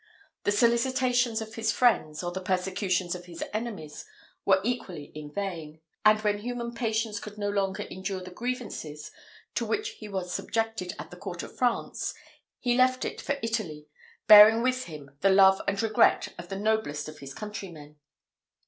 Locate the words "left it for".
12.75-13.37